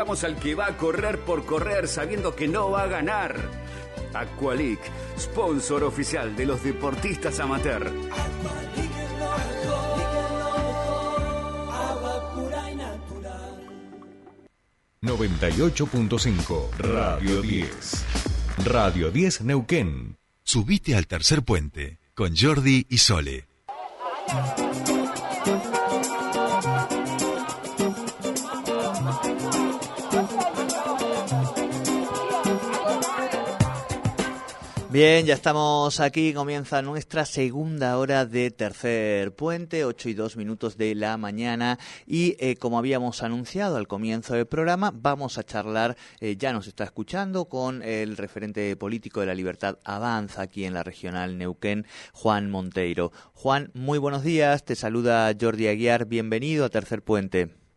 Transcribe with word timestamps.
Vamos 0.00 0.22
al 0.22 0.36
que 0.36 0.54
va 0.54 0.66
a 0.66 0.76
correr 0.76 1.18
por 1.18 1.44
correr 1.44 1.88
sabiendo 1.88 2.36
que 2.36 2.46
no 2.46 2.70
va 2.70 2.82
a 2.82 2.86
ganar. 2.86 3.34
Aqualic, 4.14 4.78
sponsor 5.18 5.82
oficial 5.82 6.36
de 6.36 6.46
los 6.46 6.62
deportistas 6.62 7.40
amateur. 7.40 7.92
98.5 15.02 16.70
Radio 16.78 17.42
10. 17.42 18.04
Radio 18.66 19.10
10 19.10 19.40
Neuquén. 19.40 20.16
Subite 20.44 20.94
al 20.94 21.08
tercer 21.08 21.42
puente 21.42 21.98
con 22.14 22.36
Jordi 22.36 22.86
y 22.88 22.98
Sole. 22.98 23.48
Bien, 34.98 35.24
ya 35.26 35.34
estamos 35.34 36.00
aquí, 36.00 36.34
comienza 36.34 36.82
nuestra 36.82 37.24
segunda 37.24 37.96
hora 37.98 38.26
de 38.26 38.50
tercer 38.50 39.32
puente, 39.32 39.84
8 39.84 40.08
y 40.08 40.14
2 40.14 40.36
minutos 40.36 40.76
de 40.76 40.96
la 40.96 41.16
mañana 41.16 41.78
y 42.04 42.34
eh, 42.40 42.56
como 42.56 42.80
habíamos 42.80 43.22
anunciado 43.22 43.76
al 43.76 43.86
comienzo 43.86 44.34
del 44.34 44.48
programa, 44.48 44.92
vamos 44.92 45.38
a 45.38 45.44
charlar, 45.44 45.96
eh, 46.18 46.34
ya 46.36 46.52
nos 46.52 46.66
está 46.66 46.82
escuchando, 46.82 47.44
con 47.44 47.84
el 47.84 48.16
referente 48.16 48.74
político 48.74 49.20
de 49.20 49.26
la 49.26 49.36
libertad 49.36 49.78
Avanza 49.84 50.42
aquí 50.42 50.64
en 50.64 50.74
la 50.74 50.82
regional 50.82 51.38
Neuquén, 51.38 51.86
Juan 52.12 52.50
Monteiro. 52.50 53.12
Juan, 53.34 53.70
muy 53.74 53.98
buenos 53.98 54.24
días, 54.24 54.64
te 54.64 54.74
saluda 54.74 55.32
Jordi 55.40 55.68
Aguiar, 55.68 56.06
bienvenido 56.06 56.64
a 56.64 56.70
Tercer 56.70 57.02
Puente. 57.02 57.67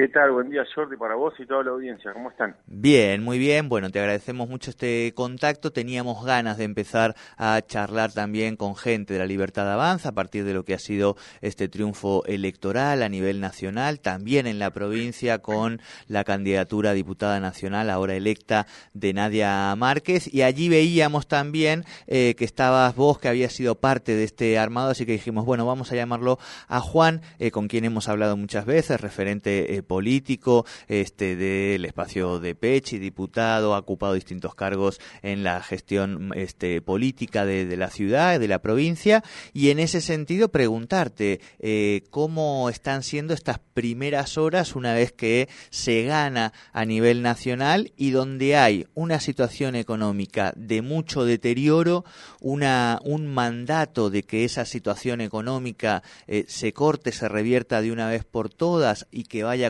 ¿Qué 0.00 0.08
tal? 0.08 0.32
Buen 0.32 0.48
día, 0.48 0.64
Jordi, 0.74 0.96
para 0.96 1.14
vos 1.14 1.34
y 1.38 1.44
toda 1.44 1.62
la 1.62 1.72
audiencia. 1.72 2.14
¿Cómo 2.14 2.30
están? 2.30 2.56
Bien, 2.64 3.22
muy 3.22 3.38
bien. 3.38 3.68
Bueno, 3.68 3.90
te 3.90 3.98
agradecemos 3.98 4.48
mucho 4.48 4.70
este 4.70 5.12
contacto. 5.14 5.72
Teníamos 5.72 6.24
ganas 6.24 6.56
de 6.56 6.64
empezar 6.64 7.14
a 7.36 7.60
charlar 7.60 8.10
también 8.10 8.56
con 8.56 8.76
gente 8.76 9.12
de 9.12 9.18
la 9.18 9.26
Libertad 9.26 9.70
Avanza 9.70 10.08
a 10.08 10.12
partir 10.12 10.44
de 10.44 10.54
lo 10.54 10.64
que 10.64 10.72
ha 10.72 10.78
sido 10.78 11.16
este 11.42 11.68
triunfo 11.68 12.24
electoral 12.24 13.02
a 13.02 13.10
nivel 13.10 13.42
nacional, 13.42 14.00
también 14.00 14.46
en 14.46 14.58
la 14.58 14.70
provincia 14.70 15.40
con 15.40 15.82
la 16.08 16.24
candidatura 16.24 16.90
a 16.90 16.94
diputada 16.94 17.38
nacional 17.38 17.90
ahora 17.90 18.14
electa 18.14 18.66
de 18.94 19.12
Nadia 19.12 19.76
Márquez. 19.76 20.32
Y 20.32 20.40
allí 20.40 20.70
veíamos 20.70 21.26
también 21.26 21.84
eh, 22.06 22.34
que 22.38 22.46
estabas 22.46 22.96
vos, 22.96 23.18
que 23.18 23.28
había 23.28 23.50
sido 23.50 23.74
parte 23.74 24.14
de 24.14 24.24
este 24.24 24.58
armado, 24.58 24.92
así 24.92 25.04
que 25.04 25.12
dijimos, 25.12 25.44
bueno, 25.44 25.66
vamos 25.66 25.92
a 25.92 25.94
llamarlo 25.94 26.38
a 26.68 26.80
Juan, 26.80 27.20
eh, 27.38 27.50
con 27.50 27.68
quien 27.68 27.84
hemos 27.84 28.08
hablado 28.08 28.38
muchas 28.38 28.64
veces, 28.64 28.98
referente 28.98 29.74
eh, 29.74 29.82
político 29.90 30.64
este, 30.86 31.34
del 31.34 31.84
espacio 31.84 32.38
de 32.38 32.54
Pechi, 32.54 33.00
diputado, 33.00 33.74
ha 33.74 33.78
ocupado 33.78 34.14
distintos 34.14 34.54
cargos 34.54 35.00
en 35.20 35.42
la 35.42 35.60
gestión 35.64 36.30
este, 36.36 36.80
política 36.80 37.44
de, 37.44 37.76
la 37.76 37.90
ciudad, 37.90 38.38
de 38.38 38.46
la 38.46 38.60
provincia, 38.60 39.24
y 39.52 39.70
en 39.70 39.80
ese 39.80 40.00
sentido 40.00 40.48
preguntarte 40.50 41.40
eh, 41.58 42.04
cómo 42.10 42.70
están 42.70 43.02
siendo 43.02 43.34
estas 43.34 43.58
primeras 43.58 44.38
horas 44.38 44.76
una 44.76 44.94
vez 44.94 45.10
que 45.10 45.48
se 45.70 46.04
gana 46.04 46.52
a 46.72 46.84
nivel 46.84 47.20
nacional 47.20 47.92
y 47.96 48.10
donde 48.10 48.56
hay 48.56 48.86
una 48.94 49.18
situación 49.18 49.74
económica 49.74 50.52
de 50.54 50.82
mucho 50.82 51.24
deterioro, 51.24 52.04
una, 52.40 53.00
un 53.02 53.26
mandato 53.26 54.08
de 54.08 54.22
que 54.22 54.44
esa 54.44 54.66
situación 54.66 55.20
económica 55.20 56.04
eh, 56.28 56.44
se 56.46 56.72
corte, 56.72 57.10
se 57.10 57.28
revierta 57.28 57.82
de 57.82 57.90
una 57.90 58.08
vez 58.08 58.24
por 58.24 58.50
todas 58.50 59.08
y 59.10 59.24
que 59.24 59.42
vaya 59.42 59.69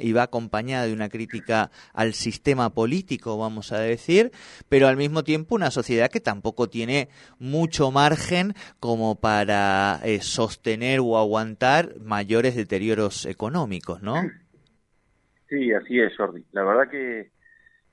y 0.00 0.12
va 0.12 0.24
acompañada 0.24 0.86
de 0.86 0.92
una 0.92 1.08
crítica 1.08 1.70
al 1.92 2.14
sistema 2.14 2.70
político, 2.70 3.38
vamos 3.38 3.72
a 3.72 3.78
decir, 3.78 4.30
pero 4.68 4.88
al 4.88 4.96
mismo 4.96 5.22
tiempo 5.24 5.54
una 5.54 5.70
sociedad 5.70 6.10
que 6.10 6.20
tampoco 6.20 6.68
tiene 6.68 7.08
mucho 7.38 7.90
margen 7.90 8.54
como 8.78 9.16
para 9.20 10.00
eh, 10.04 10.20
sostener 10.20 11.00
o 11.00 11.18
aguantar 11.18 11.98
mayores 12.00 12.56
deterioros 12.56 13.26
económicos, 13.26 14.02
¿no? 14.02 14.14
Sí, 15.48 15.72
así 15.72 15.98
es, 15.98 16.16
Jordi. 16.16 16.44
La 16.52 16.62
verdad 16.62 16.88
que 16.88 17.30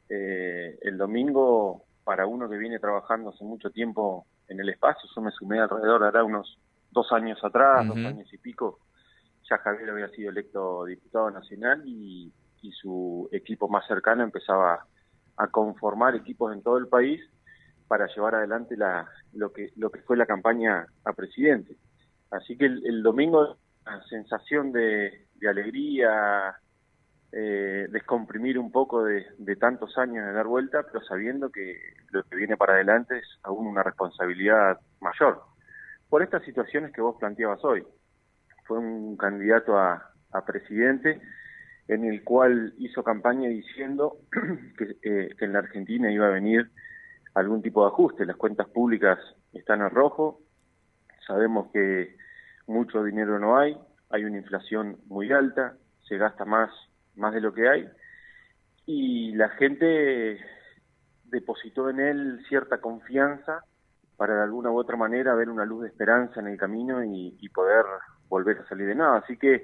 eh, 0.10 0.78
el 0.82 0.98
domingo, 0.98 1.84
para 2.04 2.28
uno 2.28 2.50
que 2.50 2.58
viene 2.58 2.80
trabajando 2.80 3.30
hace 3.30 3.44
mucho 3.44 3.72
tiempo 3.72 4.26
en 4.48 4.60
el 4.60 4.70
espacio, 4.70 5.10
yo 5.14 5.22
me 5.22 5.32
sumé 5.32 5.60
alrededor, 5.60 6.04
hará 6.04 6.24
unos 6.24 6.60
dos 6.92 7.12
años 7.12 7.44
atrás, 7.44 7.88
dos 7.88 7.98
años 7.98 8.32
y 8.34 8.38
pico, 8.38 8.80
ya 9.50 9.58
Javier 9.60 9.90
había 9.90 10.10
sido 10.10 10.32
electo 10.32 10.86
diputado 10.86 11.32
nacional 11.32 11.84
y, 11.86 12.34
su 12.82 13.30
equipo 13.32 13.70
más 13.70 13.88
cercano 13.88 14.24
empezaba 14.24 14.86
a 15.38 15.48
conformar 15.48 16.16
equipos 16.16 16.52
en 16.54 16.62
todo 16.62 16.78
el 16.78 16.90
país 16.90 17.22
para 17.88 18.08
llevar 18.08 18.36
adelante 18.36 18.76
la, 18.76 19.08
lo 19.32 19.54
que 19.54 19.72
lo 19.78 19.90
que 19.90 20.02
fue 20.02 20.18
la 20.18 20.26
campaña 20.26 20.86
a 21.06 21.14
presidente. 21.14 21.78
Así 22.30 22.58
que 22.58 22.66
el, 22.66 23.02
domingo 23.04 23.56
la 23.86 24.04
sensación 24.10 24.74
de, 24.74 25.28
alegría, 25.50 26.58
eh, 27.32 27.88
descomprimir 27.90 28.60
un 28.60 28.70
poco 28.70 29.06
de, 29.06 29.26
de, 29.38 29.56
tantos 29.56 29.98
años 29.98 30.26
de 30.26 30.34
dar 30.34 30.48
vuelta, 30.48 30.84
pero 30.84 31.02
sabiendo 31.06 31.50
que 31.50 31.80
lo 32.10 32.24
que 32.24 32.36
viene 32.36 32.58
para 32.58 32.74
adelante 32.74 33.20
es 33.20 33.40
aún 33.44 33.66
una 33.66 33.82
responsabilidad 33.82 34.78
mayor. 35.00 35.42
Por 36.10 36.22
estas 36.22 36.44
situaciones 36.44 36.92
que 36.92 37.02
vos 37.02 37.16
planteabas 37.18 37.64
hoy, 37.64 37.86
fue 38.68 38.80
un 38.80 39.18
candidato 39.18 39.78
a, 39.78 40.04
presidente 40.46 41.20
en 41.88 42.06
el 42.06 42.24
cual 42.24 42.76
hizo 42.78 43.04
campaña 43.04 43.50
diciendo 43.50 44.18
eh, 45.02 45.34
que, 45.36 45.46
en 45.46 45.54
la 45.54 45.60
Argentina 45.60 46.12
iba 46.12 46.28
a 46.28 46.32
venir 46.32 46.70
algún 47.34 47.64
tipo 47.64 47.82
de 47.82 47.88
ajuste. 47.88 48.26
Las 48.26 48.36
cuentas 48.36 48.68
públicas 48.68 49.18
están 49.52 49.82
en 49.82 49.90
rojo, 49.90 50.42
sabemos 51.26 51.72
que 51.74 52.16
mucho 52.68 53.04
dinero 53.04 53.40
no 53.40 53.58
hay, 53.58 53.76
hay 54.12 54.26
una 54.26 54.38
inflación 54.38 54.98
muy 55.08 55.32
alta, 55.32 55.76
se 56.08 56.18
gasta 56.18 56.46
más, 56.46 56.70
más 57.16 57.34
de 57.34 57.42
lo 57.42 57.52
que 57.52 57.68
hay, 57.68 57.90
y 58.86 59.34
la 59.34 59.50
gente 59.50 60.40
depositó 61.24 61.90
en 61.90 62.00
él 62.00 62.46
cierta 62.48 62.80
confianza 62.80 63.64
para 64.18 64.36
de 64.36 64.44
alguna 64.44 64.70
u 64.70 64.78
otra 64.78 64.98
manera 64.98 65.34
ver 65.34 65.50
una 65.50 65.66
luz 65.66 65.82
de 65.82 65.88
esperanza 65.88 66.42
en 66.42 66.48
el 66.48 66.58
camino 66.60 67.04
y 67.04 67.50
poder 67.50 67.86
volver 68.30 68.60
a 68.60 68.68
salir 68.68 68.88
de 68.88 68.96
nada. 68.96 69.18
Así 69.18 69.38
que 69.38 69.64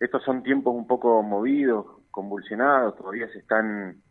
estos 0.00 0.22
son 0.24 0.42
tiempos 0.42 0.74
un 0.74 0.86
poco 0.86 1.22
movidos, 1.22 1.86
convulsionados, 2.10 2.96
todavía 2.96 3.28
se 3.28 3.38
están 3.38 4.02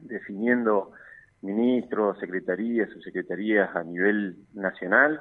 definiendo 0.00 0.92
ministros, 1.42 2.18
secretarías, 2.18 2.90
subsecretarías 2.90 3.74
a 3.74 3.82
nivel 3.82 4.36
nacional 4.54 5.20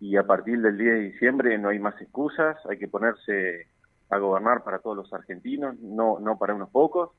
y 0.00 0.16
a 0.16 0.26
partir 0.26 0.60
del 0.60 0.76
10 0.76 0.94
de 0.94 1.00
diciembre 1.00 1.58
no 1.58 1.70
hay 1.70 1.78
más 1.78 2.00
excusas, 2.00 2.56
hay 2.68 2.78
que 2.78 2.88
ponerse 2.88 3.68
a 4.10 4.18
gobernar 4.18 4.62
para 4.62 4.80
todos 4.80 4.96
los 4.96 5.12
argentinos, 5.12 5.78
no, 5.80 6.18
no 6.20 6.38
para 6.38 6.54
unos 6.54 6.70
pocos, 6.70 7.10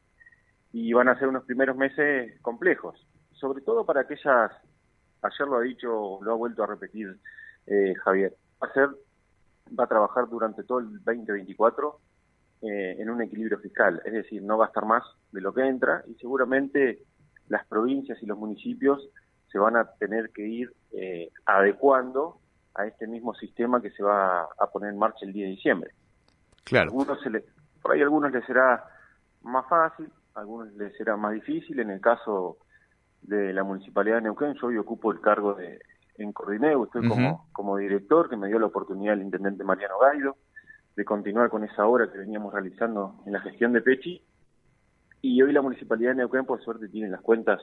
y 0.71 0.93
van 0.93 1.07
a 1.07 1.17
ser 1.17 1.27
unos 1.27 1.45
primeros 1.45 1.75
meses 1.75 2.39
complejos, 2.41 3.07
sobre 3.31 3.61
todo 3.61 3.85
para 3.85 4.01
aquellas, 4.01 4.51
ayer 5.21 5.47
lo 5.47 5.57
ha 5.57 5.61
dicho, 5.61 6.19
lo 6.21 6.31
ha 6.31 6.35
vuelto 6.35 6.63
a 6.63 6.67
repetir 6.67 7.17
eh, 7.65 7.93
Javier, 8.03 8.35
va 8.61 8.67
a 8.67 8.73
ser 8.73 8.89
va 9.77 9.85
a 9.85 9.87
trabajar 9.87 10.27
durante 10.29 10.63
todo 10.63 10.79
el 10.79 11.03
2024 11.03 11.99
eh, 12.61 12.95
en 12.99 13.09
un 13.09 13.21
equilibrio 13.21 13.59
fiscal, 13.59 14.01
es 14.05 14.13
decir, 14.13 14.41
no 14.41 14.57
gastar 14.57 14.85
más 14.85 15.03
de 15.31 15.41
lo 15.41 15.53
que 15.53 15.67
entra 15.67 16.03
y 16.07 16.15
seguramente 16.15 16.99
las 17.47 17.65
provincias 17.67 18.21
y 18.21 18.25
los 18.25 18.37
municipios 18.37 19.09
se 19.51 19.59
van 19.59 19.77
a 19.77 19.85
tener 19.99 20.31
que 20.31 20.47
ir 20.47 20.73
eh, 20.91 21.31
adecuando 21.45 22.39
a 22.73 22.85
este 22.85 23.07
mismo 23.07 23.33
sistema 23.35 23.81
que 23.81 23.91
se 23.91 24.03
va 24.03 24.43
a 24.43 24.67
poner 24.71 24.91
en 24.91 24.99
marcha 24.99 25.25
el 25.25 25.33
día 25.33 25.45
de 25.45 25.51
diciembre. 25.51 25.91
Claro. 26.63 26.89
Algunos 26.89 27.21
se 27.21 27.29
le, 27.29 27.45
por 27.81 27.93
ahí 27.93 28.01
a 28.01 28.03
algunos 28.03 28.31
les 28.31 28.45
será 28.45 28.83
más 29.43 29.67
fácil, 29.69 30.09
a 30.33 30.39
algunos 30.41 30.73
les 30.73 30.95
será 30.97 31.15
más 31.15 31.33
difícil. 31.33 31.79
En 31.79 31.91
el 31.91 32.01
caso 32.01 32.57
de 33.21 33.53
la 33.53 33.63
Municipalidad 33.63 34.17
de 34.17 34.23
Neuquén, 34.23 34.55
yo 34.55 34.67
hoy 34.67 34.77
ocupo 34.77 35.11
el 35.11 35.21
cargo 35.21 35.53
de 35.53 35.79
en 36.17 36.31
Cordineo, 36.31 36.85
estoy 36.85 37.07
como, 37.07 37.47
como 37.51 37.77
director, 37.77 38.29
que 38.29 38.37
me 38.37 38.47
dio 38.47 38.59
la 38.59 38.67
oportunidad 38.67 39.13
el 39.13 39.21
intendente 39.21 39.63
Mariano 39.63 39.99
Gaido 39.99 40.37
de 40.95 41.03
continuar 41.03 41.49
con 41.49 41.63
esa 41.63 41.85
obra 41.85 42.11
que 42.11 42.17
veníamos 42.17 42.53
realizando 42.53 43.21
en 43.25 43.33
la 43.33 43.41
gestión 43.41 43.73
de 43.73 43.81
Pechi. 43.81 44.21
Y 45.21 45.41
hoy 45.41 45.51
la 45.51 45.61
Municipalidad 45.61 46.11
de 46.11 46.17
Neuquén, 46.17 46.45
por 46.45 46.63
suerte, 46.63 46.87
tiene 46.87 47.09
las 47.09 47.21
cuentas 47.21 47.61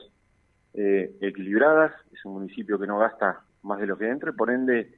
eh, 0.73 1.15
equilibradas, 1.21 1.93
es 2.11 2.23
un 2.25 2.33
municipio 2.33 2.77
que 2.77 2.87
no 2.87 2.99
gasta 2.99 3.41
más 3.63 3.79
de 3.79 3.87
lo 3.87 3.97
que 3.97 4.09
entra, 4.09 4.33
por 4.33 4.51
ende, 4.51 4.93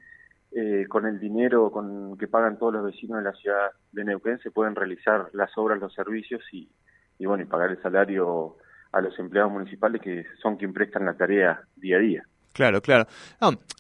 eh, 0.52 0.86
con 0.88 1.06
el 1.06 1.20
dinero 1.20 1.72
con 1.72 2.18
que 2.18 2.28
pagan 2.28 2.58
todos 2.58 2.74
los 2.74 2.86
vecinos 2.86 3.18
de 3.18 3.24
la 3.24 3.34
ciudad 3.34 3.72
de 3.92 4.04
Neuquén 4.04 4.40
se 4.40 4.52
pueden 4.52 4.76
realizar 4.76 5.30
las 5.34 5.56
obras, 5.58 5.80
los 5.80 5.94
servicios 5.94 6.42
y, 6.52 6.70
y 7.20 7.26
bueno, 7.26 7.44
y 7.44 7.48
pagar 7.48 7.72
el 7.72 7.82
salario 7.82 8.58
a 8.92 9.02
los 9.02 9.18
empleados 9.20 9.52
municipales 9.52 10.02
que 10.02 10.26
son 10.42 10.56
quien 10.56 10.74
prestan 10.74 11.06
la 11.06 11.16
tarea 11.16 11.62
día 11.76 11.98
a 11.98 12.00
día. 12.00 12.24
Claro, 12.56 12.82
claro. 12.82 13.06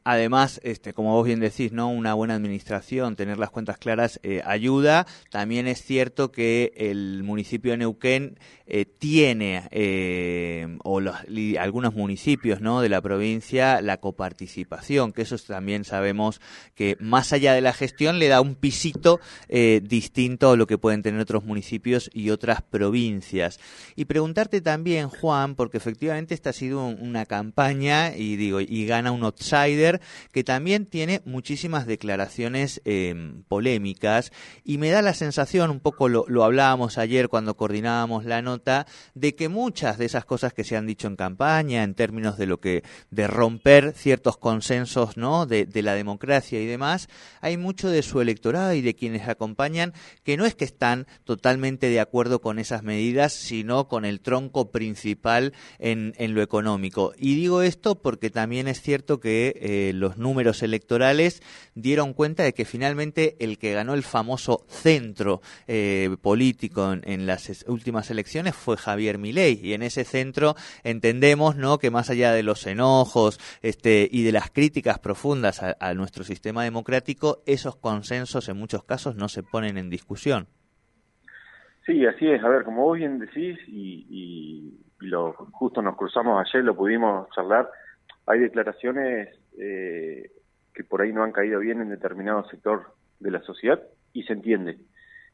además, 0.03 0.59
este, 0.61 0.91
como 0.91 1.13
vos 1.13 1.25
bien 1.25 1.39
decís, 1.39 1.71
no, 1.71 1.87
una 1.87 2.13
buena 2.13 2.35
administración, 2.35 3.15
tener 3.15 3.37
las 3.37 3.49
cuentas 3.49 3.77
claras 3.77 4.19
eh, 4.21 4.41
ayuda. 4.43 5.07
También 5.31 5.65
es 5.65 5.81
cierto 5.81 6.29
que 6.33 6.73
el 6.75 7.23
municipio 7.23 7.71
de 7.71 7.77
Neuquén 7.77 8.37
eh, 8.67 8.83
tiene 8.83 9.63
eh, 9.71 10.77
o 10.83 10.99
los, 10.99 11.15
algunos 11.57 11.95
municipios, 11.95 12.59
no, 12.59 12.81
de 12.81 12.89
la 12.89 13.01
provincia 13.01 13.81
la 13.81 13.95
coparticipación, 14.01 15.13
que 15.13 15.21
eso 15.21 15.37
también 15.37 15.85
sabemos 15.85 16.41
que 16.73 16.97
más 16.99 17.31
allá 17.31 17.53
de 17.53 17.61
la 17.61 17.71
gestión 17.71 18.19
le 18.19 18.27
da 18.27 18.41
un 18.41 18.55
pisito 18.55 19.21
distinto 19.47 20.51
a 20.51 20.57
lo 20.57 20.67
que 20.67 20.77
pueden 20.77 21.01
tener 21.01 21.21
otros 21.21 21.45
municipios 21.45 22.09
y 22.13 22.29
otras 22.29 22.61
provincias. 22.61 23.57
Y 23.95 24.03
preguntarte 24.03 24.59
también, 24.59 25.07
Juan, 25.07 25.55
porque 25.55 25.77
efectivamente 25.77 26.33
esta 26.33 26.49
ha 26.49 26.53
sido 26.53 26.85
una 26.87 27.25
campaña 27.25 28.13
y 28.13 28.35
digo 28.35 28.64
y 28.67 28.85
gana 28.85 29.11
un 29.11 29.23
outsider 29.23 30.01
que 30.31 30.43
también 30.43 30.85
tiene 30.85 31.21
muchísimas 31.25 31.85
declaraciones 31.85 32.81
em, 32.85 33.43
polémicas 33.43 34.31
y 34.63 34.77
me 34.77 34.89
da 34.89 35.01
la 35.01 35.13
sensación, 35.13 35.69
un 35.69 35.79
poco 35.79 36.09
lo, 36.09 36.25
lo, 36.27 36.43
hablábamos 36.43 36.97
ayer 36.97 37.29
cuando 37.29 37.55
coordinábamos 37.55 38.25
la 38.25 38.41
nota, 38.41 38.85
de 39.13 39.35
que 39.35 39.49
muchas 39.49 39.97
de 39.97 40.05
esas 40.05 40.25
cosas 40.25 40.53
que 40.53 40.63
se 40.63 40.77
han 40.77 40.87
dicho 40.87 41.07
en 41.07 41.15
campaña 41.15 41.83
en 41.83 41.95
términos 41.95 42.37
de 42.37 42.47
lo 42.47 42.59
que 42.59 42.83
de 43.11 43.27
romper 43.27 43.93
ciertos 43.95 44.37
consensos 44.37 45.17
no 45.17 45.45
de, 45.45 45.65
de 45.65 45.81
la 45.81 45.93
democracia 45.93 46.61
y 46.61 46.65
demás, 46.65 47.07
hay 47.41 47.57
mucho 47.57 47.89
de 47.89 48.03
su 48.03 48.21
electorado 48.21 48.73
y 48.73 48.81
de 48.81 48.95
quienes 48.95 49.27
acompañan 49.27 49.93
que 50.23 50.37
no 50.37 50.45
es 50.45 50.55
que 50.55 50.65
están 50.65 51.07
totalmente 51.23 51.89
de 51.89 51.99
acuerdo 51.99 52.41
con 52.41 52.59
esas 52.59 52.83
medidas, 52.83 53.33
sino 53.33 53.87
con 53.87 54.05
el 54.05 54.21
tronco 54.21 54.71
principal 54.71 55.53
en, 55.79 56.13
en 56.17 56.33
lo 56.33 56.41
económico. 56.41 57.13
Y 57.17 57.35
digo 57.35 57.61
esto 57.61 58.01
porque 58.01 58.29
también 58.29 58.54
es 58.59 58.81
cierto 58.81 59.19
que 59.19 59.53
eh, 59.59 59.91
los 59.93 60.17
números 60.17 60.63
electorales 60.63 61.41
dieron 61.75 62.13
cuenta 62.13 62.43
de 62.43 62.53
que 62.53 62.65
finalmente 62.65 63.35
el 63.39 63.57
que 63.57 63.73
ganó 63.73 63.93
el 63.93 64.03
famoso 64.03 64.65
centro 64.67 65.41
eh, 65.67 66.15
político 66.21 66.93
en, 66.93 67.25
las 67.25 67.65
últimas 67.67 68.09
elecciones 68.11 68.55
fue 68.55 68.77
Javier 68.77 69.17
Milei 69.17 69.59
y 69.61 69.73
en 69.73 69.83
ese 69.83 70.03
centro 70.03 70.55
entendemos 70.83 71.55
no 71.55 71.77
que 71.77 71.91
más 71.91 72.09
allá 72.09 72.31
de 72.31 72.43
los 72.43 72.65
enojos 72.67 73.39
este 73.61 74.07
y 74.11 74.23
de 74.23 74.31
las 74.31 74.49
críticas 74.51 74.99
profundas 74.99 75.61
a, 75.63 75.93
nuestro 75.93 76.23
sistema 76.23 76.63
democrático 76.63 77.41
esos 77.45 77.75
consensos 77.75 78.49
en 78.49 78.57
muchos 78.57 78.83
casos 78.83 79.15
no 79.15 79.29
se 79.29 79.43
ponen 79.43 79.77
en 79.77 79.89
discusión. 79.89 80.47
Sí, 81.85 82.05
así 82.05 82.27
es. 82.27 82.43
A 82.43 82.49
ver, 82.49 82.63
como 82.63 82.83
vos 82.83 82.97
bien 82.97 83.19
decís, 83.19 83.57
y, 83.67 84.07
y, 84.09 85.07
lo, 85.07 85.33
justo 85.51 85.81
nos 85.81 85.95
cruzamos 85.95 86.43
ayer, 86.43 86.63
lo 86.63 86.75
pudimos 86.75 87.29
charlar, 87.35 87.69
hay 88.27 88.39
declaraciones 88.39 89.29
eh, 89.57 90.31
que 90.73 90.83
por 90.83 91.01
ahí 91.01 91.13
no 91.13 91.23
han 91.23 91.31
caído 91.31 91.59
bien 91.59 91.81
en 91.81 91.89
determinado 91.89 92.47
sector 92.49 92.93
de 93.19 93.31
la 93.31 93.41
sociedad 93.41 93.81
y 94.13 94.23
se 94.23 94.33
entiende. 94.33 94.77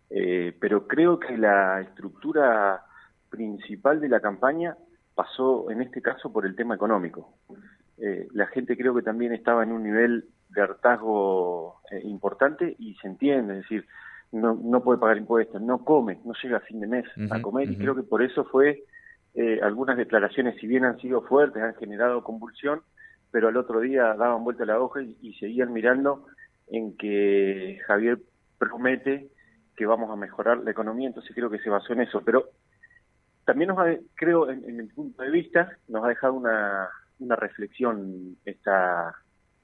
Eh, 0.10 0.56
pero 0.60 0.88
creo 0.88 1.20
que 1.20 1.38
la 1.38 1.82
estructura 1.82 2.84
principal 3.30 4.02
de 4.02 4.10
la 4.10 4.20
campaña 4.20 4.76
pasó 5.16 5.72
en 5.72 5.82
este 5.82 6.02
caso 6.02 6.32
por 6.32 6.46
el 6.46 6.56
tema 6.56 6.76
económico. 6.76 7.38
Eh, 7.98 8.28
la 8.34 8.48
gente 8.48 8.76
creo 8.76 8.94
que 8.94 9.04
también 9.04 9.34
estaba 9.34 9.64
en 9.64 9.72
un 9.72 9.84
nivel 9.84 10.26
de 10.50 10.62
hartazgo 10.62 11.82
importante 12.04 12.76
y 12.78 12.96
se 12.96 13.08
entiende, 13.08 13.54
es 13.54 13.62
decir, 13.62 13.86
no, 14.32 14.54
no 14.62 14.82
puede 14.82 15.00
pagar 15.00 15.18
impuestos, 15.18 15.62
no 15.62 15.84
come, 15.84 16.20
no 16.26 16.34
llega 16.42 16.58
a 16.58 16.62
fin 16.62 16.80
de 16.80 16.88
mes 16.88 17.06
a 17.30 17.42
comer 17.42 17.70
y 17.70 17.78
creo 17.78 17.96
que 17.96 18.04
por 18.04 18.22
eso 18.22 18.46
fue 18.46 18.84
eh, 19.34 19.60
algunas 19.62 19.98
declaraciones, 19.98 20.60
si 20.60 20.68
bien 20.68 20.86
han 20.86 21.00
sido 21.00 21.22
fuertes, 21.22 21.62
han 21.62 21.76
generado 21.76 22.24
convulsión, 22.24 22.82
pero 23.32 23.48
al 23.48 23.58
otro 23.58 23.80
día 23.80 24.14
daban 24.16 24.44
vuelta 24.44 24.64
a 24.64 24.68
la 24.68 24.80
hoja 24.80 25.02
y, 25.02 25.34
seguían 25.40 25.72
mirando 25.72 26.26
en 26.68 26.98
que 26.98 27.80
Javier 27.88 28.20
promete 28.58 29.30
que 29.76 29.86
vamos 29.86 30.12
a 30.12 30.16
mejorar 30.16 30.60
la 30.60 30.72
economía, 30.72 31.08
entonces 31.08 31.34
creo 31.34 31.50
que 31.50 31.60
se 31.60 31.70
basó 31.70 31.94
en 31.94 32.02
eso. 32.02 32.22
Pero 32.26 32.50
también 33.46 33.70
nos 33.70 33.80
ha, 33.80 33.96
creo, 34.16 34.50
en, 34.50 34.64
en 34.66 34.78
mi 34.78 34.84
punto 34.88 35.24
de 35.24 35.32
vista, 35.32 35.78
nos 35.88 36.04
ha 36.04 36.10
dejado 36.10 36.34
una, 36.34 36.90
una 37.20 37.36
reflexión 37.36 38.36
esta, 38.46 39.16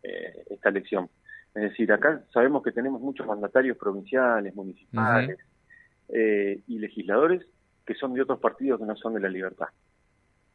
eh, 0.03 0.43
esta 0.49 0.69
elección. 0.69 1.09
Es 1.53 1.63
decir, 1.63 1.91
acá 1.91 2.21
sabemos 2.31 2.63
que 2.63 2.71
tenemos 2.71 3.01
muchos 3.01 3.25
mandatarios 3.25 3.77
provinciales, 3.77 4.55
municipales 4.55 5.39
eh, 6.09 6.61
y 6.67 6.79
legisladores 6.79 7.45
que 7.88 7.95
son 7.95 8.13
de 8.13 8.22
otros 8.22 8.39
partidos 8.39 8.80
que 8.80 8.86
no 8.86 8.95
son 8.98 9.13
de 9.13 9.22
la 9.22 9.30
libertad. 9.30 9.68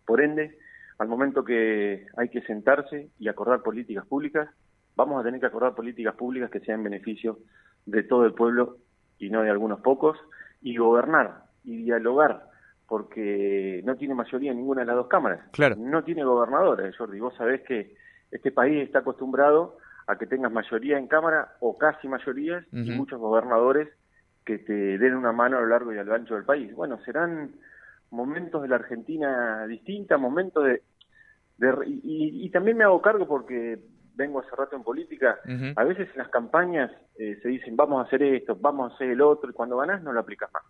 Por 0.06 0.20
ende, 0.20 0.58
al 0.98 1.08
momento 1.08 1.42
que 1.42 2.06
hay 2.16 2.28
que 2.28 2.42
sentarse 2.42 3.08
y 3.18 3.28
acordar 3.28 3.62
políticas 3.62 4.06
públicas, 4.06 4.50
vamos 4.94 5.18
a 5.18 5.24
tener 5.24 5.40
que 5.40 5.46
acordar 5.46 5.74
políticas 5.74 6.14
públicas 6.14 6.50
que 6.50 6.60
sean 6.60 6.80
en 6.80 6.84
beneficio 6.84 7.38
de 7.86 8.02
todo 8.02 8.26
el 8.26 8.34
pueblo 8.34 8.76
y 9.18 9.30
no 9.30 9.42
de 9.42 9.50
algunos 9.50 9.80
pocos, 9.80 10.18
y 10.60 10.76
gobernar 10.76 11.44
y 11.64 11.84
dialogar, 11.84 12.50
porque 12.86 13.80
no 13.84 13.96
tiene 13.96 14.14
mayoría 14.14 14.50
en 14.50 14.58
ninguna 14.58 14.82
de 14.82 14.88
las 14.88 14.96
dos 14.96 15.08
cámaras. 15.08 15.40
Claro. 15.52 15.76
No 15.78 16.04
tiene 16.04 16.24
gobernadores, 16.24 16.96
Jordi. 16.96 17.18
Vos 17.18 17.34
sabés 17.36 17.62
que 17.62 17.94
este 18.30 18.50
país 18.50 18.82
está 18.82 18.98
acostumbrado 18.98 19.78
a 20.06 20.18
que 20.18 20.26
tengas 20.26 20.52
mayoría 20.52 20.98
en 20.98 21.06
cámara 21.06 21.56
o 21.60 21.78
casi 21.78 22.08
mayorías 22.08 22.64
y 22.72 22.90
muchos 22.90 23.18
gobernadores 23.18 23.88
que 24.44 24.58
te 24.58 24.98
den 24.98 25.14
una 25.14 25.32
mano 25.32 25.58
a 25.58 25.60
lo 25.60 25.68
largo 25.68 25.92
y 25.92 25.98
a 25.98 26.04
lo 26.04 26.14
ancho 26.14 26.34
del 26.34 26.44
país. 26.44 26.74
Bueno, 26.74 26.98
serán 27.04 27.52
momentos 28.10 28.62
de 28.62 28.68
la 28.68 28.76
Argentina 28.76 29.66
distinta, 29.66 30.18
momentos 30.18 30.64
de... 30.64 30.82
y, 31.86 32.48
también 32.50 32.76
me 32.76 32.84
hago 32.84 33.00
cargo 33.00 33.26
porque 33.26 33.78
vengo 34.14 34.40
hace 34.40 34.54
rato 34.54 34.76
en 34.76 34.82
política, 34.82 35.38
a 35.74 35.84
veces 35.84 36.08
en 36.12 36.18
las 36.18 36.28
campañas 36.28 36.90
eh, 37.16 37.38
se 37.42 37.48
dicen 37.48 37.76
vamos 37.76 38.04
a 38.04 38.06
hacer 38.06 38.22
esto, 38.22 38.56
vamos 38.60 38.92
a 38.92 38.94
hacer 38.94 39.08
el 39.08 39.22
otro, 39.22 39.50
y 39.50 39.54
cuando 39.54 39.78
ganás 39.78 40.02
no 40.02 40.12
lo 40.12 40.20
aplicas 40.20 40.52
más. 40.52 40.62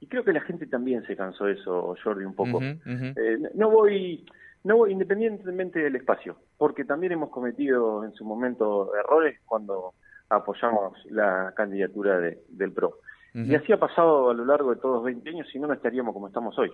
Y 0.00 0.08
creo 0.08 0.24
que 0.24 0.32
la 0.32 0.40
gente 0.40 0.66
también 0.66 1.06
se 1.06 1.16
cansó 1.16 1.44
de 1.44 1.52
eso, 1.52 1.94
Jordi, 2.02 2.24
un 2.24 2.34
poco. 2.34 2.60
Eh, 2.62 3.38
no 3.54 3.70
voy 3.70 4.26
no 4.64 4.78
voy 4.78 4.90
independientemente 4.90 5.78
del 5.78 5.94
espacio, 5.94 6.36
porque 6.58 6.84
también 6.84 7.12
hemos 7.12 7.30
cometido 7.30 8.04
en 8.04 8.12
su 8.14 8.24
momento 8.24 8.92
errores 8.96 9.38
cuando 9.46 9.94
apoyamos 10.28 10.98
la 11.06 11.52
candidatura 11.56 12.18
de, 12.18 12.42
del 12.48 12.72
PRO. 12.72 12.98
Y 13.34 13.54
así 13.54 13.70
ha 13.70 13.78
pasado 13.78 14.30
a 14.30 14.34
lo 14.34 14.46
largo 14.46 14.74
de 14.74 14.80
todos 14.80 15.04
20 15.04 15.28
años, 15.28 15.46
si 15.52 15.58
no, 15.58 15.66
no 15.66 15.74
estaríamos 15.74 16.14
como 16.14 16.28
estamos 16.28 16.58
hoy. 16.58 16.72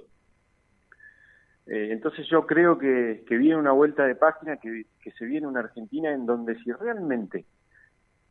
Eh, 1.67 1.89
entonces 1.91 2.25
yo 2.29 2.47
creo 2.47 2.79
que, 2.79 3.25
que, 3.27 3.37
viene 3.37 3.57
una 3.57 3.73
vuelta 3.73 4.05
de 4.05 4.15
página, 4.15 4.59
que, 4.59 4.85
que 5.03 5.11
se 5.13 5.25
viene 5.25 5.49
una 5.49 5.59
Argentina 5.59 6.13
en 6.13 6.25
donde 6.25 6.57
si 6.63 6.71
realmente, 6.71 7.47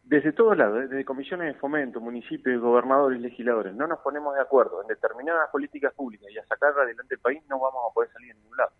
desde 0.04 0.32
todos 0.32 0.58
lados, 0.58 0.90
desde 0.90 1.04
comisiones 1.04 1.54
de 1.54 1.60
fomento, 1.60 2.00
municipios, 2.00 2.62
gobernadores 2.62 3.20
legisladores, 3.20 3.76
no 3.76 3.86
nos 3.86 4.00
ponemos 4.00 4.34
de 4.36 4.42
acuerdo 4.42 4.82
en 4.82 4.88
determinadas 4.88 5.50
políticas 5.50 5.94
públicas 5.94 6.30
y 6.32 6.38
a 6.38 6.46
sacar 6.46 6.72
adelante 6.72 7.16
el 7.16 7.20
país, 7.20 7.44
no 7.50 7.60
vamos 7.60 7.82
a 7.90 7.94
poder 7.94 8.12
salir 8.12 8.32
a 8.32 8.36
ningún 8.36 8.56
lado. 8.56 8.72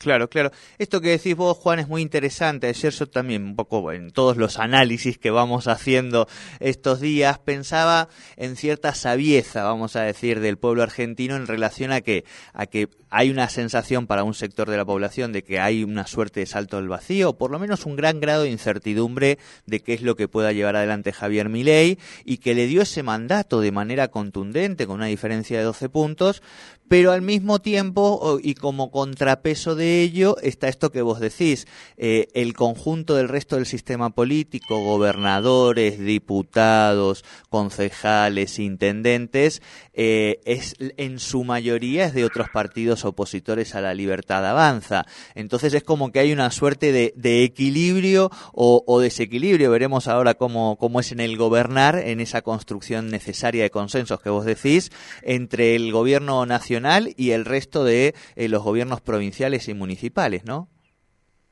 Claro, 0.00 0.30
claro. 0.30 0.50
Esto 0.78 1.02
que 1.02 1.10
decís 1.10 1.36
vos, 1.36 1.58
Juan, 1.58 1.78
es 1.78 1.86
muy 1.86 2.00
interesante. 2.00 2.68
Ayer 2.68 2.90
yo 2.90 3.06
también, 3.06 3.44
un 3.44 3.54
poco 3.54 3.92
en 3.92 4.12
todos 4.12 4.38
los 4.38 4.58
análisis 4.58 5.18
que 5.18 5.30
vamos 5.30 5.68
haciendo 5.68 6.26
estos 6.58 7.00
días, 7.00 7.38
pensaba 7.38 8.08
en 8.38 8.56
cierta 8.56 8.94
sabieza, 8.94 9.64
vamos 9.64 9.96
a 9.96 10.00
decir, 10.00 10.40
del 10.40 10.56
pueblo 10.56 10.82
argentino 10.82 11.36
en 11.36 11.46
relación 11.46 11.92
a 11.92 12.00
que, 12.00 12.24
a 12.54 12.64
que 12.64 12.88
hay 13.10 13.28
una 13.28 13.50
sensación 13.50 14.06
para 14.06 14.24
un 14.24 14.32
sector 14.32 14.70
de 14.70 14.78
la 14.78 14.86
población 14.86 15.32
de 15.32 15.42
que 15.42 15.60
hay 15.60 15.84
una 15.84 16.06
suerte 16.06 16.40
de 16.40 16.46
salto 16.46 16.78
del 16.78 16.88
vacío, 16.88 17.34
por 17.34 17.50
lo 17.50 17.58
menos 17.58 17.84
un 17.84 17.96
gran 17.96 18.20
grado 18.20 18.44
de 18.44 18.50
incertidumbre 18.50 19.38
de 19.66 19.80
qué 19.80 19.92
es 19.92 20.00
lo 20.00 20.16
que 20.16 20.28
pueda 20.28 20.52
llevar 20.52 20.76
adelante 20.76 21.12
Javier 21.12 21.50
Milei, 21.50 21.98
y 22.24 22.38
que 22.38 22.54
le 22.54 22.66
dio 22.66 22.80
ese 22.80 23.02
mandato 23.02 23.60
de 23.60 23.70
manera 23.70 24.08
contundente, 24.08 24.86
con 24.86 24.96
una 24.96 25.06
diferencia 25.06 25.58
de 25.58 25.64
12 25.64 25.90
puntos, 25.90 26.42
pero 26.90 27.12
al 27.12 27.22
mismo 27.22 27.60
tiempo, 27.60 28.40
y 28.42 28.54
como 28.54 28.90
contrapeso 28.90 29.76
de 29.76 30.02
ello, 30.02 30.36
está 30.42 30.66
esto 30.66 30.90
que 30.90 31.02
vos 31.02 31.20
decís, 31.20 31.68
eh, 31.96 32.26
el 32.34 32.52
conjunto 32.52 33.14
del 33.14 33.28
resto 33.28 33.54
del 33.54 33.66
sistema 33.66 34.10
político, 34.10 34.82
gobernadores, 34.82 36.00
diputados, 36.00 37.24
concejales, 37.48 38.58
intendentes, 38.58 39.62
eh, 39.92 40.40
es 40.44 40.74
en 40.80 41.20
su 41.20 41.44
mayoría 41.44 42.06
es 42.06 42.14
de 42.14 42.24
otros 42.24 42.48
partidos 42.48 43.04
opositores 43.04 43.76
a 43.76 43.80
la 43.80 43.94
libertad 43.94 44.44
avanza. 44.44 45.06
Entonces 45.36 45.74
es 45.74 45.84
como 45.84 46.10
que 46.10 46.18
hay 46.18 46.32
una 46.32 46.50
suerte 46.50 46.90
de, 46.90 47.44
equilibrio 47.44 48.32
o, 48.52 49.00
desequilibrio. 49.00 49.70
Veremos 49.70 50.08
ahora 50.08 50.34
cómo, 50.34 50.76
cómo 50.76 50.98
es 50.98 51.12
en 51.12 51.20
el 51.20 51.36
gobernar, 51.36 51.96
en 51.96 52.18
esa 52.18 52.42
construcción 52.42 53.10
necesaria 53.10 53.62
de 53.62 53.70
consensos 53.70 54.20
que 54.20 54.30
vos 54.30 54.44
decís, 54.44 54.90
entre 55.22 55.76
el 55.76 55.92
gobierno 55.92 56.46
nacional 56.46 56.79
y 57.16 57.32
el 57.32 57.44
resto 57.44 57.84
de 57.84 58.14
eh, 58.36 58.48
los 58.48 58.62
gobiernos 58.62 59.00
provinciales 59.00 59.68
y 59.68 59.74
municipales, 59.74 60.44
¿no? 60.44 60.68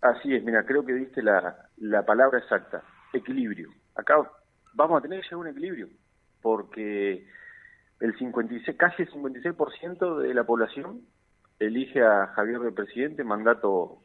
Así 0.00 0.34
es, 0.34 0.44
mira, 0.44 0.64
creo 0.64 0.84
que 0.84 0.94
diste 0.94 1.22
la, 1.22 1.68
la 1.78 2.04
palabra 2.04 2.38
exacta, 2.38 2.82
equilibrio. 3.12 3.70
Acá 3.94 4.14
vamos 4.74 4.98
a 4.98 5.02
tener 5.02 5.24
ya 5.28 5.36
un 5.36 5.48
equilibrio, 5.48 5.88
porque 6.40 7.26
el 8.00 8.16
56, 8.16 8.76
casi 8.76 9.02
el 9.02 9.10
56% 9.10 10.18
de 10.18 10.34
la 10.34 10.44
población 10.44 11.02
elige 11.58 12.02
a 12.02 12.28
Javier 12.28 12.60
de 12.60 12.72
presidente, 12.72 13.24
mandato 13.24 13.98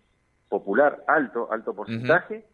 popular 0.50 1.04
alto, 1.08 1.52
alto 1.52 1.76
porcentaje, 1.76 2.46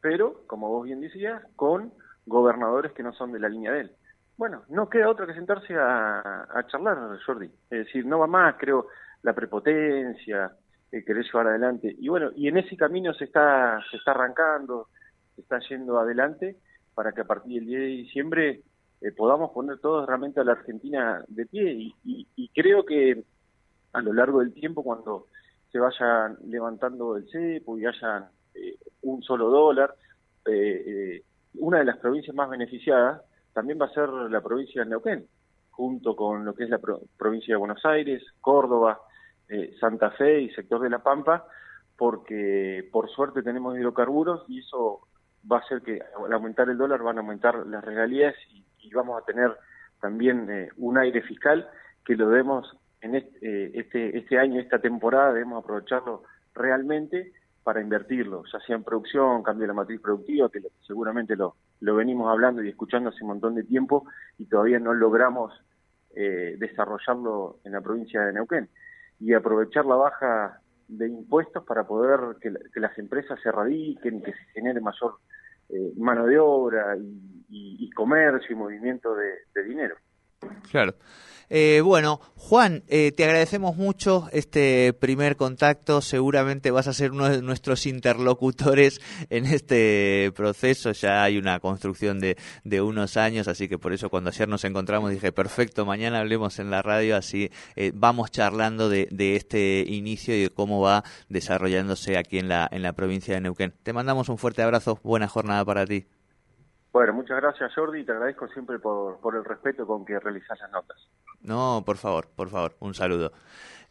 pero, 0.00 0.42
como 0.46 0.68
vos 0.68 0.84
bien 0.84 1.00
decías, 1.00 1.42
con 1.56 1.92
gobernadores 2.26 2.92
que 2.92 3.02
no 3.02 3.12
son 3.12 3.32
de 3.32 3.40
la 3.40 3.48
línea 3.48 3.72
de 3.72 3.80
él. 3.80 3.92
Bueno, 4.36 4.64
no 4.68 4.90
queda 4.90 5.08
otra 5.08 5.26
que 5.26 5.32
sentarse 5.32 5.74
a, 5.74 6.64
charlar, 6.68 7.18
Jordi. 7.24 7.46
Es 7.70 7.86
decir, 7.86 8.04
no 8.04 8.18
va 8.18 8.26
más, 8.26 8.56
creo, 8.58 8.88
la 9.22 9.32
prepotencia, 9.32 10.52
el 10.92 11.04
querer 11.04 11.24
llevar 11.24 11.48
adelante. 11.48 11.94
Y 11.98 12.08
bueno, 12.08 12.30
y 12.36 12.48
en 12.48 12.58
ese 12.58 12.76
camino 12.76 13.14
se 13.14 13.24
está, 13.24 13.80
se 13.90 13.96
está 13.96 14.10
arrancando, 14.10 14.88
se 15.34 15.40
está 15.40 15.58
yendo 15.60 15.98
adelante 15.98 16.56
para 16.94 17.12
que 17.12 17.22
a 17.22 17.24
partir 17.24 17.60
del 17.60 17.66
10 17.66 17.80
de 17.80 17.86
diciembre 17.86 18.60
eh, 19.00 19.12
podamos 19.12 19.52
poner 19.52 19.78
todos 19.78 20.06
realmente 20.06 20.40
a 20.40 20.44
la 20.44 20.52
Argentina 20.52 21.24
de 21.28 21.46
pie. 21.46 21.94
Y, 22.04 22.50
creo 22.54 22.84
que 22.84 23.24
a 23.92 24.02
lo 24.02 24.12
largo 24.12 24.40
del 24.40 24.52
tiempo, 24.52 24.82
cuando 24.82 25.28
se 25.72 25.78
vaya 25.78 26.36
levantando 26.46 27.16
el 27.16 27.28
cepo 27.30 27.78
y 27.78 27.86
haya 27.86 28.30
eh, 28.54 28.76
un 29.02 29.22
solo 29.22 29.48
dólar, 29.48 29.94
eh, 30.46 31.22
una 31.54 31.78
de 31.78 31.84
las 31.86 31.96
provincias 31.98 32.34
más 32.36 32.50
beneficiadas 32.50 33.22
también 33.56 33.80
va 33.80 33.86
a 33.86 33.94
ser 33.94 34.10
la 34.10 34.42
provincia 34.42 34.84
de 34.84 34.90
Neuquén, 34.90 35.26
junto 35.70 36.14
con 36.14 36.44
lo 36.44 36.54
que 36.54 36.64
es 36.64 36.68
la 36.68 36.78
provincia 37.16 37.54
de 37.54 37.58
Buenos 37.58 37.82
Aires, 37.86 38.22
Córdoba, 38.38 39.00
eh, 39.48 39.74
Santa 39.80 40.10
Fe 40.10 40.42
y 40.42 40.50
sector 40.50 40.82
de 40.82 40.90
La 40.90 40.98
Pampa, 40.98 41.46
porque 41.96 42.86
por 42.92 43.08
suerte 43.08 43.42
tenemos 43.42 43.74
hidrocarburos 43.78 44.44
y 44.48 44.58
eso 44.58 45.08
va 45.50 45.56
a 45.56 45.60
hacer 45.60 45.80
que 45.80 45.98
al 46.22 46.30
aumentar 46.34 46.68
el 46.68 46.76
dólar 46.76 47.02
van 47.02 47.16
a 47.16 47.22
aumentar 47.22 47.66
las 47.66 47.82
regalías 47.82 48.34
y, 48.50 48.62
vamos 48.92 49.20
a 49.20 49.24
tener 49.24 49.56
también 50.00 50.48
eh, 50.50 50.68
un 50.76 50.98
aire 50.98 51.22
fiscal 51.22 51.68
que 52.04 52.14
lo 52.14 52.28
debemos 52.28 52.76
en 53.00 53.16
este, 53.16 53.38
eh, 53.40 53.70
este, 53.74 54.18
este 54.18 54.38
año, 54.38 54.60
esta 54.60 54.78
temporada, 54.80 55.32
debemos 55.32 55.64
aprovecharlo 55.64 56.24
realmente 56.54 57.32
para 57.64 57.80
invertirlo, 57.80 58.44
ya 58.52 58.60
sea 58.60 58.76
en 58.76 58.84
producción, 58.84 59.42
cambio 59.42 59.62
de 59.62 59.68
la 59.68 59.74
matriz 59.74 60.00
productiva, 60.00 60.50
que 60.50 60.60
seguramente 60.86 61.34
lo, 61.34 61.56
lo 61.80 61.94
venimos 61.94 62.30
hablando 62.30 62.62
y 62.62 62.68
escuchando 62.68 63.10
hace 63.10 63.22
un 63.22 63.28
montón 63.28 63.54
de 63.54 63.64
tiempo 63.64 64.06
y 64.38 64.46
todavía 64.46 64.78
no 64.78 64.94
logramos 64.94 65.52
eh, 66.14 66.56
desarrollarlo 66.58 67.58
en 67.64 67.72
la 67.72 67.80
provincia 67.80 68.22
de 68.22 68.32
Neuquén. 68.32 68.68
Y 69.20 69.32
aprovechar 69.32 69.86
la 69.86 69.96
baja 69.96 70.60
de 70.88 71.08
impuestos 71.08 71.64
para 71.64 71.86
poder 71.86 72.36
que, 72.40 72.50
las 72.80 72.98
empresas 72.98 73.40
se 73.42 73.50
radiquen, 73.50 74.22
que 74.22 74.32
se 74.32 74.44
genere 74.54 74.80
mayor 74.80 75.16
eh, 75.68 75.92
mano 75.96 76.26
de 76.26 76.38
obra 76.38 76.96
y, 77.48 77.90
comercio 77.90 78.54
y 78.54 78.58
movimiento 78.58 79.14
de 79.14 79.64
dinero. 79.64 79.96
Claro. 80.70 80.94
Eh, 81.48 81.80
bueno, 81.84 82.20
Juan, 82.34 82.82
eh, 82.88 83.12
te 83.12 83.24
agradecemos 83.24 83.76
mucho 83.76 84.28
este 84.32 84.92
primer 84.92 85.36
contacto. 85.36 86.00
Seguramente 86.00 86.70
vas 86.70 86.88
a 86.88 86.92
ser 86.92 87.12
uno 87.12 87.28
de 87.28 87.40
nuestros 87.40 87.86
interlocutores 87.86 89.00
en 89.30 89.46
este 89.46 90.32
proceso. 90.34 90.92
Ya 90.92 91.22
hay 91.22 91.38
una 91.38 91.60
construcción 91.60 92.18
de, 92.20 92.36
unos 92.80 93.16
años, 93.16 93.48
así 93.48 93.68
que 93.68 93.78
por 93.78 93.92
eso 93.92 94.10
cuando 94.10 94.30
ayer 94.30 94.48
nos 94.48 94.64
encontramos 94.64 95.10
dije, 95.10 95.32
perfecto, 95.32 95.86
mañana 95.86 96.20
hablemos 96.20 96.58
en 96.58 96.70
la 96.70 96.82
radio, 96.82 97.16
así 97.16 97.50
eh, 97.74 97.92
vamos 97.94 98.30
charlando 98.30 98.88
de, 98.88 99.08
de, 99.10 99.36
este 99.36 99.84
inicio 99.86 100.36
y 100.36 100.42
de 100.42 100.50
cómo 100.50 100.80
va 100.80 101.04
desarrollándose 101.28 102.18
aquí 102.18 102.38
en 102.38 102.48
la, 102.48 102.68
en 102.70 102.82
la 102.82 102.92
provincia 102.92 103.34
de 103.34 103.40
Neuquén. 103.40 103.72
Te 103.82 103.92
mandamos 103.92 104.28
un 104.28 104.38
fuerte 104.38 104.62
abrazo, 104.62 105.00
buena 105.02 105.28
jornada 105.28 105.64
para 105.64 105.86
ti. 105.86 106.06
Bueno, 106.92 107.12
muchas 107.12 107.36
gracias 107.40 107.74
Jordi 107.74 108.00
y 108.00 108.04
te 108.04 108.12
agradezco 108.12 108.48
siempre 108.48 108.78
por, 108.78 109.20
por 109.20 109.36
el 109.36 109.44
respeto 109.44 109.86
con 109.86 110.04
que 110.04 110.18
realizas 110.18 110.58
las 110.60 110.70
notas. 110.70 110.96
No, 111.42 111.82
por 111.84 111.96
favor, 111.96 112.28
por 112.34 112.48
favor, 112.48 112.76
un 112.80 112.94
saludo. 112.94 113.32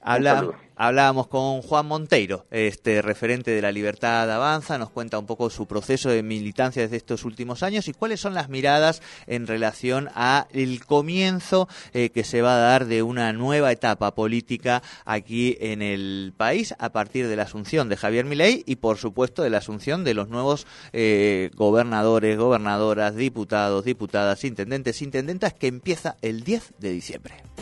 Habla, 0.08 0.52
hablábamos 0.76 1.26
con 1.26 1.64
Juan 1.64 1.88
Monteiro, 1.88 2.46
este 2.52 3.02
referente 3.02 3.50
de 3.50 3.62
la 3.64 3.72
Libertad 3.72 4.30
Avanza, 4.30 4.78
nos 4.78 4.92
cuenta 4.92 5.18
un 5.18 5.26
poco 5.26 5.50
su 5.50 5.66
proceso 5.66 6.10
de 6.10 6.22
militancia 6.22 6.84
desde 6.84 6.98
estos 6.98 7.26
últimos 7.26 7.64
años 7.64 7.88
y 7.88 7.94
cuáles 7.94 8.20
son 8.20 8.36
las 8.36 8.48
miradas 8.48 9.02
en 9.26 9.48
relación 9.48 10.10
a 10.14 10.46
el 10.52 10.86
comienzo 10.86 11.68
eh, 11.94 12.12
que 12.12 12.24
se 12.24 12.44
va 12.44 12.56
a 12.56 12.60
dar 12.60 12.86
de 12.86 13.02
una 13.02 13.34
nueva 13.34 13.72
etapa 13.72 14.14
política 14.14 14.84
aquí 15.06 15.58
en 15.60 15.82
el 15.82 16.34
país 16.38 16.76
a 16.78 16.92
partir 16.92 17.28
de 17.28 17.36
la 17.36 17.44
asunción 17.44 17.90
de 17.90 17.98
Javier 17.98 18.26
Milei 18.26 18.64
y 18.68 18.76
por 18.76 18.98
supuesto 18.98 19.42
de 19.42 19.50
la 19.50 19.58
asunción 19.58 20.04
de 20.04 20.14
los 20.14 20.30
nuevos 20.30 20.68
eh, 20.94 21.50
gobernadores, 21.56 22.38
gobernadoras, 22.38 23.16
diputados, 23.16 23.86
diputadas, 23.86 24.44
intendentes, 24.44 25.02
intendentas 25.02 25.56
que 25.56 25.66
empieza 25.66 26.16
el 26.22 26.44
10 26.44 26.74
de 26.78 26.92
diciembre. 26.92 27.55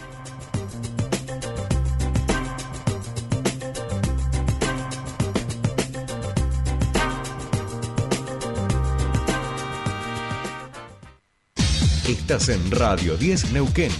Estás 12.34 12.50
en 12.50 12.72
Radio 12.72 13.16
10 13.16 13.52
Neuquén. 13.52 13.92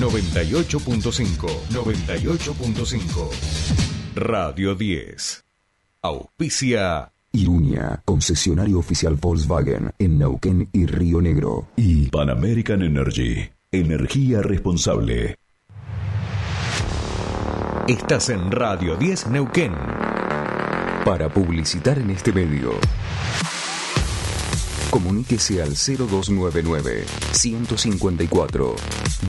98.5. 0.00 1.46
98.5. 1.70 3.30
Radio 4.16 4.74
10. 4.74 5.44
Auspicia. 6.02 7.12
Irunia, 7.30 8.02
concesionario 8.04 8.80
oficial 8.80 9.14
Volkswagen 9.14 9.92
en 9.96 10.18
Neuquén 10.18 10.68
y 10.72 10.86
Río 10.86 11.20
Negro. 11.20 11.68
Y 11.76 12.08
Pan 12.08 12.30
American 12.30 12.82
Energy. 12.82 13.48
Energía 13.70 14.42
responsable. 14.42 15.36
Estás 17.86 18.28
en 18.30 18.50
Radio 18.50 18.96
10 18.96 19.28
Neuquén. 19.28 19.72
Para 21.04 21.32
publicitar 21.32 22.00
en 22.00 22.10
este 22.10 22.32
medio 22.32 22.72
Comuníquese 24.94 25.60
al 25.60 25.70
0299 25.70 27.04
154 27.32 28.76